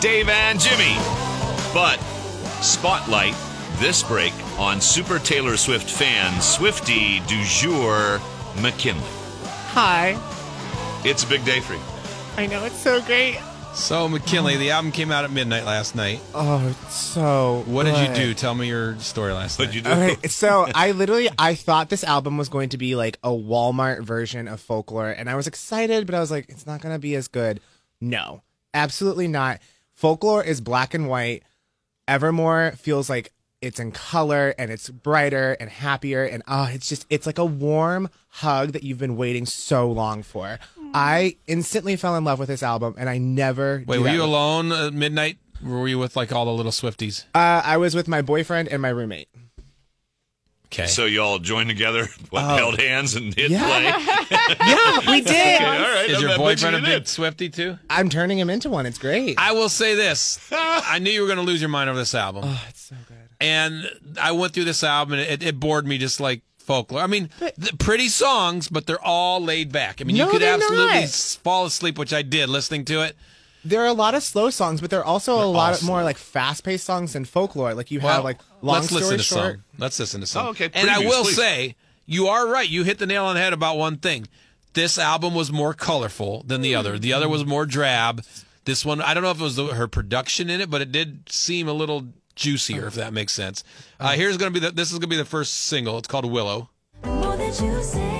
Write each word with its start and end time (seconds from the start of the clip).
Dave 0.00 0.28
and 0.28 0.60
Jimmy. 0.60 0.94
But 1.74 1.96
spotlight 2.62 3.34
this 3.78 4.02
break 4.02 4.32
on 4.58 4.80
Super 4.80 5.18
Taylor 5.18 5.56
Swift 5.56 5.88
fan 5.90 6.32
Swiftie 6.34 7.26
du 7.26 7.42
jour 7.44 8.20
McKinley. 8.62 9.02
Hi. 9.72 10.16
It's 11.04 11.24
a 11.24 11.26
big 11.26 11.44
day 11.44 11.60
for 11.60 11.74
you. 11.74 11.80
I 12.36 12.46
know 12.46 12.64
it's 12.64 12.78
so 12.78 13.00
great. 13.02 13.38
So 13.74 14.08
McKinley, 14.08 14.56
the 14.56 14.70
album 14.70 14.90
came 14.90 15.12
out 15.12 15.24
at 15.24 15.30
midnight 15.30 15.64
last 15.64 15.94
night. 15.94 16.20
Oh, 16.34 16.66
it's 16.68 16.94
so. 16.94 17.62
What 17.66 17.84
did 17.84 18.08
you 18.08 18.14
do? 18.14 18.34
Tell 18.34 18.54
me 18.54 18.66
your 18.66 18.96
story 18.98 19.32
last 19.32 19.58
What'd 19.58 19.74
night. 19.74 19.76
you 19.76 20.06
do? 20.08 20.12
Okay, 20.14 20.28
so 20.28 20.66
I 20.74 20.92
literally 20.92 21.28
I 21.38 21.54
thought 21.54 21.88
this 21.88 22.02
album 22.02 22.38
was 22.38 22.48
going 22.48 22.70
to 22.70 22.78
be 22.78 22.96
like 22.96 23.18
a 23.22 23.28
Walmart 23.30 24.02
version 24.02 24.48
of 24.48 24.60
folklore, 24.60 25.10
and 25.10 25.28
I 25.30 25.36
was 25.36 25.46
excited, 25.46 26.06
but 26.06 26.14
I 26.14 26.20
was 26.20 26.30
like, 26.30 26.48
it's 26.48 26.66
not 26.66 26.80
gonna 26.80 26.98
be 26.98 27.14
as 27.14 27.28
good. 27.28 27.60
No, 28.00 28.42
absolutely 28.74 29.28
not. 29.28 29.60
Folklore 29.98 30.44
is 30.44 30.60
black 30.60 30.94
and 30.94 31.08
white. 31.08 31.42
Evermore 32.06 32.70
feels 32.78 33.10
like 33.10 33.32
it's 33.60 33.80
in 33.80 33.90
color 33.90 34.54
and 34.56 34.70
it's 34.70 34.88
brighter 34.88 35.56
and 35.58 35.68
happier, 35.68 36.22
and 36.22 36.40
oh, 36.46 36.68
it's 36.72 36.88
just 36.88 37.04
it's 37.10 37.26
like 37.26 37.38
a 37.38 37.44
warm 37.44 38.08
hug 38.28 38.70
that 38.74 38.84
you've 38.84 38.98
been 38.98 39.16
waiting 39.16 39.44
so 39.44 39.90
long 39.90 40.22
for. 40.22 40.60
I 40.94 41.36
instantly 41.48 41.96
fell 41.96 42.14
in 42.14 42.22
love 42.22 42.38
with 42.38 42.46
this 42.46 42.62
album, 42.62 42.94
and 42.96 43.08
I 43.08 43.18
never. 43.18 43.82
Wait, 43.88 43.98
were 43.98 44.08
you 44.08 44.22
alone 44.22 44.70
at 44.70 44.94
midnight? 44.94 45.38
Were 45.60 45.88
you 45.88 45.98
with 45.98 46.14
like 46.14 46.30
all 46.30 46.44
the 46.44 46.52
little 46.52 46.70
Swifties? 46.70 47.24
Uh, 47.34 47.62
I 47.64 47.76
was 47.76 47.96
with 47.96 48.06
my 48.06 48.22
boyfriend 48.22 48.68
and 48.68 48.80
my 48.80 48.90
roommate. 48.90 49.26
Okay. 50.70 50.86
So 50.86 51.06
you 51.06 51.22
all 51.22 51.38
joined 51.38 51.70
together, 51.70 52.08
what, 52.30 52.44
oh. 52.44 52.56
held 52.56 52.78
hands 52.80 53.14
and 53.14 53.34
hit 53.34 53.50
Yeah. 53.50 53.64
play? 53.64 54.26
Yeah, 54.60 55.10
we 55.10 55.20
did. 55.22 55.30
Okay, 55.30 55.64
all 55.64 55.72
right. 55.80 56.10
is 56.10 56.18
I 56.18 56.20
your 56.20 56.28
bet 56.30 56.38
you 56.38 56.44
boyfriend 56.44 56.76
a 56.76 56.80
did. 56.80 56.86
big 56.86 57.02
Swiftie 57.04 57.52
too? 57.52 57.78
I'm 57.88 58.08
turning 58.10 58.38
him 58.38 58.50
into 58.50 58.68
one. 58.70 58.84
It's 58.86 58.98
great. 58.98 59.36
I 59.38 59.52
will 59.52 59.68
say 59.70 59.94
this: 59.94 60.38
I 60.52 60.98
knew 60.98 61.10
you 61.10 61.20
were 61.22 61.26
going 61.26 61.38
to 61.38 61.44
lose 61.44 61.60
your 61.60 61.68
mind 61.70 61.88
over 61.90 61.98
this 61.98 62.14
album, 62.14 62.44
oh, 62.46 62.64
it's 62.68 62.82
so 62.82 62.96
good. 63.06 63.16
and 63.40 63.90
I 64.20 64.32
went 64.32 64.52
through 64.52 64.64
this 64.64 64.82
album, 64.84 65.14
and 65.18 65.22
it, 65.22 65.42
it 65.42 65.58
bored 65.60 65.86
me 65.86 65.96
just 65.98 66.20
like 66.20 66.42
folklore. 66.58 67.00
I 67.02 67.06
mean, 67.06 67.30
the 67.56 67.72
pretty 67.78 68.08
songs, 68.08 68.68
but 68.68 68.86
they're 68.86 69.02
all 69.02 69.42
laid 69.42 69.72
back. 69.72 70.00
I 70.00 70.04
mean, 70.04 70.16
No, 70.16 70.26
you 70.26 70.30
could 70.32 70.42
absolutely 70.42 71.00
not. 71.00 71.38
fall 71.42 71.64
asleep, 71.66 71.98
which 71.98 72.12
I 72.12 72.22
did 72.22 72.48
listening 72.50 72.84
to 72.86 73.02
it. 73.02 73.16
There 73.68 73.82
are 73.82 73.86
a 73.86 73.92
lot 73.92 74.14
of 74.14 74.22
slow 74.22 74.50
songs, 74.50 74.80
but 74.80 74.90
there 74.90 75.00
are 75.00 75.04
also 75.04 75.34
a 75.34 75.38
They're 75.38 75.46
lot 75.46 75.72
all 75.72 75.78
of 75.78 75.82
more 75.84 76.02
like 76.04 76.16
fast-paced 76.18 76.84
songs 76.84 77.12
than 77.12 77.24
folklore. 77.24 77.74
Like 77.74 77.90
you 77.90 78.00
Well, 78.00 78.14
have 78.16 78.24
like 78.24 78.38
long 78.62 78.76
let's 78.76 78.86
story 78.88 79.02
listen 79.02 79.18
to 79.18 79.22
short. 79.24 79.52
some. 79.56 79.64
Let's 79.78 79.98
listen 80.00 80.20
to 80.22 80.26
some. 80.26 80.46
Oh, 80.46 80.50
okay. 80.50 80.70
And 80.74 80.88
I 80.90 81.02
Previews, 81.02 81.08
will 81.08 81.22
please. 81.24 81.36
say, 81.36 81.76
you 82.06 82.28
are 82.28 82.48
right. 82.48 82.68
You 82.68 82.84
hit 82.84 82.98
the 82.98 83.06
nail 83.06 83.24
on 83.24 83.34
the 83.34 83.40
head 83.40 83.52
about 83.52 83.76
one 83.76 83.96
thing. 83.98 84.26
This 84.74 84.98
album 84.98 85.34
was 85.34 85.50
more 85.50 85.74
colorful 85.74 86.42
than 86.46 86.60
the 86.60 86.74
other. 86.74 86.98
The 86.98 87.12
other 87.12 87.28
was 87.28 87.44
more 87.44 87.66
drab. 87.66 88.22
This 88.64 88.84
one, 88.84 89.00
I 89.00 89.14
don't 89.14 89.22
know 89.22 89.30
if 89.30 89.40
it 89.40 89.42
was 89.42 89.56
the, 89.56 89.66
her 89.68 89.88
production 89.88 90.50
in 90.50 90.60
it, 90.60 90.70
but 90.70 90.80
it 90.82 90.92
did 90.92 91.28
seem 91.30 91.68
a 91.68 91.72
little 91.72 92.08
juicier, 92.36 92.86
if 92.86 92.94
that 92.94 93.12
makes 93.12 93.32
sense. 93.32 93.64
Uh, 93.98 94.10
here's 94.12 94.36
gonna 94.36 94.50
be 94.50 94.60
the. 94.60 94.70
This 94.70 94.92
is 94.92 94.98
gonna 94.98 95.08
be 95.08 95.16
the 95.16 95.24
first 95.24 95.54
single. 95.54 95.98
It's 95.98 96.06
called 96.06 96.24
Willow. 96.30 96.68
More 97.04 97.36
that 97.36 97.60
you 97.60 97.82
say, 97.82 98.17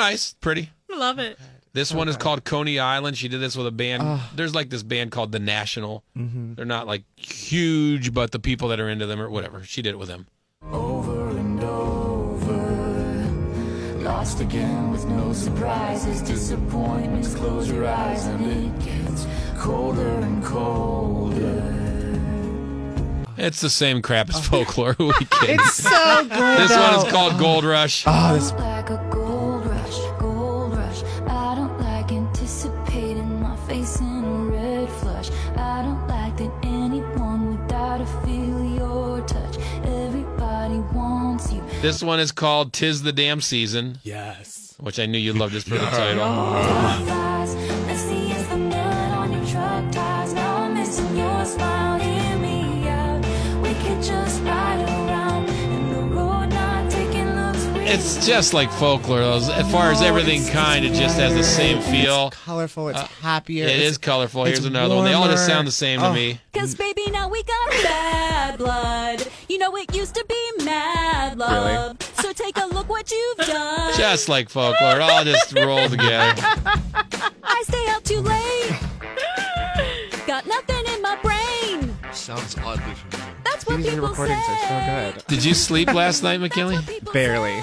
nice, 0.00 0.32
pretty. 0.40 0.70
I 0.92 0.96
love 0.96 1.18
it. 1.18 1.38
This 1.72 1.92
one 1.92 2.08
is 2.08 2.16
called 2.16 2.44
Coney 2.44 2.80
Island. 2.80 3.16
She 3.16 3.28
did 3.28 3.40
this 3.40 3.54
with 3.56 3.66
a 3.66 3.70
band. 3.70 4.02
Ah. 4.04 4.30
There's 4.34 4.54
like 4.54 4.70
this 4.70 4.82
band 4.82 5.12
called 5.12 5.30
The 5.30 5.38
National. 5.38 6.02
Mm-hmm. 6.16 6.54
They're 6.54 6.64
not 6.64 6.88
like 6.88 7.04
huge, 7.16 8.12
but 8.12 8.32
the 8.32 8.40
people 8.40 8.68
that 8.68 8.80
are 8.80 8.88
into 8.88 9.06
them 9.06 9.20
or 9.20 9.30
whatever. 9.30 9.62
She 9.62 9.82
did 9.82 9.90
it 9.90 9.98
with 9.98 10.08
them. 10.08 10.26
Over 10.72 11.28
and 11.36 11.62
over. 11.62 12.56
Lost 14.02 14.40
again 14.40 14.90
with 14.90 15.04
no 15.06 15.32
surprises. 15.32 16.22
Disappointments. 16.22 17.34
Close 17.36 17.70
your 17.70 17.86
eyes 17.86 18.26
and 18.26 18.46
it 18.50 18.84
gets 18.84 19.26
colder 19.56 20.08
and 20.08 20.42
colder. 20.42 21.76
It's 23.36 23.60
the 23.60 23.70
same 23.70 24.02
crap 24.02 24.28
as 24.28 24.36
oh, 24.36 24.40
folklore. 24.40 24.94
Who 24.94 25.06
we 25.06 25.24
kidding? 25.24 25.60
It's 25.60 25.74
so 25.74 26.24
good. 26.24 26.58
This 26.58 26.76
one 26.76 26.94
is 26.94 27.04
called 27.12 27.38
Gold 27.38 27.64
Rush. 27.64 28.04
Oh, 28.06 28.34
this 28.34 28.50
face 34.20 34.24
in 34.24 34.24
a 34.24 34.44
red 34.50 34.88
flush. 35.00 35.30
I 35.56 35.82
don't 35.82 36.06
like 36.08 36.36
that 36.36 36.50
anyone 36.62 37.50
would 37.50 37.68
die 37.68 37.98
to 37.98 38.06
feel 38.06 38.64
your 38.64 39.20
touch. 39.22 39.58
Everybody 39.84 40.78
wants 40.94 41.52
you. 41.52 41.62
This 41.80 42.02
one 42.02 42.20
is 42.20 42.32
called 42.32 42.72
Tis 42.72 43.02
the 43.02 43.12
Damn 43.12 43.40
Season, 43.40 43.98
yes. 44.02 44.74
which 44.80 44.98
I 44.98 45.06
knew 45.06 45.18
you 45.18 45.32
loved 45.32 45.54
this 45.54 45.64
for 45.64 45.74
the 45.74 45.86
title. 45.90 47.79
It's 57.92 58.24
just 58.24 58.54
like 58.54 58.70
folklore. 58.72 59.18
though. 59.18 59.36
As 59.36 59.70
far 59.72 59.90
as 59.90 60.00
everything 60.00 60.46
kind, 60.46 60.84
it 60.84 60.92
just 60.94 61.16
has 61.18 61.34
the 61.34 61.42
same 61.42 61.80
feel. 61.82 62.28
It's 62.28 62.36
colorful. 62.44 62.88
It's 62.88 62.98
uh, 63.00 63.06
happier. 63.20 63.64
It 63.64 63.70
it's- 63.70 63.90
is 63.92 63.98
colorful. 63.98 64.44
Here's 64.44 64.64
another 64.64 64.94
one. 64.94 65.04
They 65.04 65.12
all 65.12 65.26
just 65.26 65.44
sound 65.44 65.66
the 65.66 65.72
same 65.72 66.00
Oh. 66.00 66.08
to 66.10 66.14
me. 66.14 66.40
Cause 66.52 66.74
baby, 66.76 67.10
now 67.10 67.28
we 67.28 67.42
got 67.42 67.70
bad 67.82 68.58
blood. 68.58 69.26
You 69.48 69.58
know 69.58 69.74
it 69.76 69.92
used 69.94 70.14
to 70.14 70.24
be 70.28 70.64
mad 70.64 71.36
love. 71.36 71.96
Really? 72.00 72.12
So 72.22 72.32
take 72.32 72.56
a 72.58 72.66
look 72.66 72.88
what 72.88 73.10
you've 73.10 73.38
done. 73.38 73.92
Just 73.96 74.28
like 74.28 74.48
folklore. 74.48 74.96
It 74.96 75.00
all 75.02 75.24
just 75.24 75.52
roll 75.54 75.88
together. 75.88 76.40
I 77.42 77.64
stay 77.66 77.86
out 77.88 78.04
too 78.04 78.20
late. 78.20 78.78
Got 80.26 80.46
nothing 80.46 80.86
in 80.94 81.02
my 81.02 81.16
brain. 81.22 81.96
Sounds 82.12 82.56
oddly 82.58 82.94
familiar. 82.94 83.19
That's 83.60 83.68
what 83.68 83.76
These 83.82 83.90
people 83.92 84.08
recordings 84.08 84.46
say. 84.46 84.52
are 84.52 85.12
so 85.12 85.12
good. 85.18 85.26
Did 85.26 85.44
you 85.44 85.52
sleep 85.52 85.88
last 85.92 86.22
night, 86.22 86.40
McKinley? 86.40 86.78
Barely. 87.12 87.60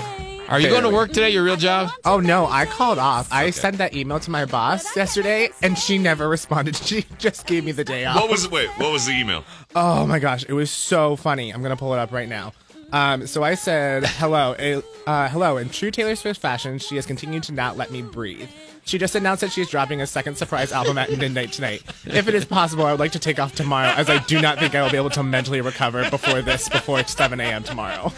Are 0.47 0.59
you 0.59 0.69
going 0.69 0.83
to 0.83 0.89
work 0.89 1.09
today? 1.09 1.31
Your 1.31 1.43
real 1.43 1.57
job? 1.57 1.89
Oh 2.05 2.19
no, 2.19 2.45
I 2.45 2.65
called 2.67 2.99
off. 2.99 3.27
I 3.33 3.49
sent 3.49 3.79
that 3.79 3.95
email 3.95 4.19
to 4.21 4.31
my 4.31 4.45
boss 4.45 4.95
yesterday, 4.95 5.49
and 5.61 5.77
she 5.77 5.97
never 5.97 6.29
responded. 6.29 6.75
She 6.87 7.05
just 7.17 7.47
gave 7.47 7.65
me 7.65 7.71
the 7.73 7.83
day 7.83 8.05
off. 8.05 8.15
What 8.15 8.29
was 8.29 8.49
wait? 8.49 8.69
What 8.77 8.91
was 8.93 9.07
the 9.07 9.11
email? 9.13 9.43
Oh 9.75 10.05
my 10.05 10.19
gosh, 10.19 10.45
it 10.47 10.53
was 10.53 10.71
so 10.71 11.15
funny. 11.15 11.51
I'm 11.51 11.61
gonna 11.63 11.75
pull 11.75 11.93
it 11.93 11.99
up 11.99 12.11
right 12.13 12.29
now. 12.29 12.53
Um, 12.91 13.27
so 13.27 13.43
I 13.43 13.55
said, 13.55 14.05
"Hello, 14.05 14.53
uh, 14.53 14.81
uh, 15.09 15.29
hello." 15.29 15.57
In 15.57 15.69
true 15.69 15.91
Taylor 15.91 16.15
Swift 16.15 16.39
fashion, 16.39 16.79
she 16.79 16.95
has 16.95 17.05
continued 17.05 17.43
to 17.43 17.51
not 17.53 17.75
let 17.77 17.91
me 17.91 18.01
breathe. 18.01 18.49
She 18.85 18.97
just 18.97 19.15
announced 19.15 19.41
that 19.41 19.51
she 19.51 19.59
is 19.59 19.69
dropping 19.69 19.99
a 19.99 20.07
second 20.07 20.37
surprise 20.37 20.71
album 20.71 20.97
at 20.97 21.11
midnight 21.11 21.51
tonight. 21.51 21.83
If 22.05 22.29
it 22.29 22.33
is 22.33 22.45
possible, 22.45 22.85
I 22.85 22.91
would 22.91 23.01
like 23.01 23.11
to 23.11 23.19
take 23.19 23.37
off 23.37 23.53
tomorrow, 23.53 23.89
as 23.89 24.09
I 24.09 24.19
do 24.19 24.39
not 24.39 24.59
think 24.59 24.75
I 24.75 24.81
will 24.81 24.89
be 24.89 24.95
able 24.95 25.09
to 25.09 25.23
mentally 25.23 25.59
recover 25.59 26.09
before 26.09 26.41
this, 26.41 26.69
before 26.69 27.03
7 27.03 27.37
a.m. 27.41 27.63
tomorrow. 27.63 28.13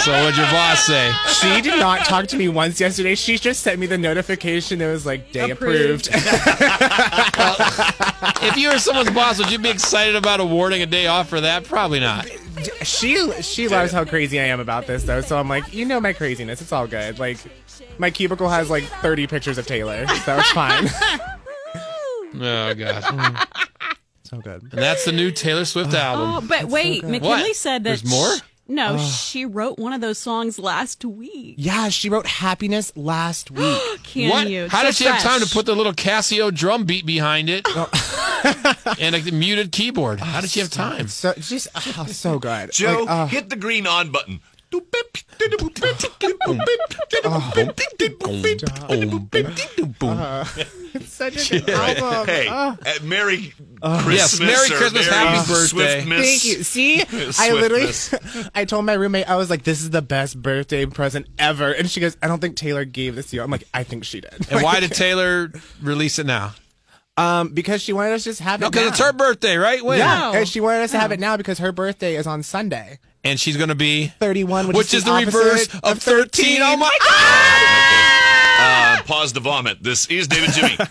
So 0.00 0.10
what'd 0.10 0.36
your 0.36 0.46
boss 0.50 0.84
say? 0.84 1.12
She 1.40 1.60
did 1.60 1.78
not 1.78 2.04
talk 2.04 2.26
to 2.28 2.36
me 2.36 2.48
once 2.48 2.80
yesterday. 2.80 3.14
She 3.14 3.38
just 3.38 3.62
sent 3.62 3.78
me 3.78 3.86
the 3.86 3.96
notification. 3.96 4.80
It 4.80 4.88
was 4.90 5.06
like 5.06 5.30
day 5.30 5.50
approved. 5.50 6.08
If 8.42 8.56
you 8.56 8.70
were 8.70 8.78
someone's 8.78 9.10
boss, 9.10 9.38
would 9.38 9.50
you 9.52 9.58
be 9.58 9.70
excited 9.70 10.16
about 10.16 10.40
awarding 10.40 10.82
a 10.82 10.86
day 10.86 11.06
off 11.06 11.28
for 11.28 11.40
that? 11.40 11.62
Probably 11.64 12.00
not. 12.00 12.26
She 12.82 13.32
she 13.42 13.68
loves 13.68 13.92
how 13.92 14.04
crazy 14.04 14.40
I 14.40 14.44
am 14.44 14.60
about 14.60 14.86
this 14.86 15.04
though. 15.04 15.20
So 15.20 15.38
I'm 15.38 15.48
like, 15.48 15.72
you 15.74 15.84
know 15.84 16.00
my 16.00 16.12
craziness. 16.12 16.60
It's 16.60 16.72
all 16.72 16.86
good. 16.86 17.18
Like 17.18 17.38
my 17.98 18.10
cubicle 18.10 18.48
has 18.48 18.70
like 18.70 18.84
30 18.84 19.26
pictures 19.26 19.58
of 19.58 19.66
Taylor, 19.66 20.06
so 20.06 20.38
it's 20.38 20.50
fine. 20.50 20.88
Oh 22.38 22.74
god. 22.74 23.02
so 24.24 24.38
good. 24.38 24.62
And 24.62 24.72
that's 24.72 25.04
the 25.04 25.12
new 25.12 25.30
Taylor 25.30 25.64
Swift 25.64 25.94
oh, 25.94 25.98
album. 25.98 26.30
Oh, 26.30 26.46
but 26.46 26.64
wait, 26.64 27.02
McKinley 27.02 27.28
What? 27.28 27.56
said 27.56 27.84
that 27.84 28.02
There's 28.02 28.04
more? 28.04 28.36
sh- 28.36 28.40
No, 28.68 28.98
she 28.98 29.46
wrote 29.46 29.78
one 29.78 29.92
of 29.92 30.00
those 30.00 30.18
songs 30.18 30.58
last 30.58 31.04
week. 31.04 31.54
Yeah, 31.56 31.88
she 31.88 32.10
wrote 32.10 32.26
Happiness 32.26 32.92
last 32.96 33.50
week. 33.50 33.80
Can 34.02 34.30
what? 34.30 34.48
you? 34.50 34.68
How 34.68 34.80
So 34.80 34.86
did 34.88 34.94
she 34.96 35.04
have 35.04 35.22
time 35.22 35.40
to 35.40 35.46
put 35.48 35.66
the 35.66 35.74
little 35.74 35.92
Casio 35.94 36.52
drum 36.54 36.84
beat 36.84 37.06
behind 37.06 37.48
it 37.48 37.62
oh. 37.68 37.88
and 39.00 39.14
a 39.14 39.32
muted 39.32 39.72
keyboard? 39.72 40.20
How 40.20 40.40
did 40.40 40.50
she 40.50 40.60
have 40.60 40.70
time? 40.70 41.08
so 41.08 41.34
she's 41.40 41.68
oh, 41.74 42.06
so 42.08 42.38
good. 42.38 42.72
Joe, 42.72 43.00
Like, 43.00 43.10
uh, 43.10 43.26
hit 43.26 43.50
the 43.50 43.56
green 43.56 43.86
on 43.86 44.10
button. 44.10 44.40
It's 50.94 51.12
such 51.12 51.52
a 51.52 51.60
good 51.60 51.70
album. 51.70 52.26
Hey, 52.26 52.46
Oh. 52.48 52.76
uh, 52.84 52.92
Merry 53.02 53.52
Yes, 53.82 54.04
Christmas. 54.04 54.40
Merry 54.40 54.68
Christmas, 54.70 55.10
Merry 55.10 55.26
Happy 55.26 55.52
birthday. 55.52 56.02
Swiftmas. 56.04 56.22
Thank 56.22 56.44
you. 56.44 56.62
See, 56.62 57.02
I 57.38 57.52
literally, 57.52 57.92
I 58.54 58.64
told 58.64 58.84
my 58.86 58.94
roommate, 58.94 59.28
I 59.28 59.36
was 59.36 59.50
like, 59.50 59.62
"This 59.64 59.82
is 59.82 59.90
the 59.90 60.02
best 60.02 60.40
birthday 60.40 60.86
present 60.86 61.26
ever," 61.38 61.72
and 61.72 61.90
she 61.90 62.00
goes, 62.00 62.16
"I 62.22 62.28
don't 62.28 62.40
think 62.40 62.56
Taylor 62.56 62.84
gave 62.84 63.14
this 63.14 63.30
to 63.30 63.36
you." 63.36 63.42
I'm 63.42 63.50
like, 63.50 63.64
"I 63.74 63.82
think 63.84 64.04
she 64.04 64.20
did." 64.20 64.50
And 64.50 64.62
why 64.62 64.80
did 64.80 64.92
Taylor 64.92 65.52
release 65.82 66.18
it 66.18 66.26
now? 66.26 66.54
Um, 67.18 67.48
because 67.48 67.80
she 67.80 67.92
wanted 67.94 68.12
us 68.12 68.24
to 68.24 68.30
just 68.30 68.40
have 68.40 68.60
No, 68.60 68.66
it. 68.66 68.72
because 68.72 68.84
now. 68.86 68.90
it's 68.90 69.00
her 69.00 69.12
birthday, 69.12 69.56
right? 69.56 69.82
When? 69.82 69.98
Yeah, 69.98 70.18
No. 70.32 70.38
and 70.38 70.46
she 70.48 70.60
wanted 70.60 70.82
us 70.82 70.90
to 70.90 70.98
have 70.98 71.12
it 71.12 71.20
now 71.20 71.36
because 71.38 71.58
her 71.58 71.72
birthday 71.72 72.14
is 72.16 72.26
on 72.26 72.42
Sunday, 72.42 72.98
And 73.24 73.40
she's 73.40 73.56
going 73.56 73.70
to 73.70 73.74
be, 73.74 74.08
31, 74.20 74.68
which, 74.68 74.76
which 74.76 74.94
is 74.94 75.04
the 75.04 75.10
opposite 75.12 75.34
reverse 75.38 75.68
of 75.82 75.98
13. 76.02 76.58
Oh 76.62 76.76
my 76.76 76.96
God! 77.02 77.82
Uh, 78.58 79.02
pause 79.02 79.34
the 79.34 79.40
vomit. 79.40 79.82
This 79.82 80.06
is 80.06 80.28
David 80.28 80.50
Jimmy. 80.54 80.78